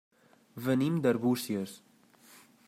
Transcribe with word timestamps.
Venim 0.67 0.97
d'Arbúcies. 1.03 1.77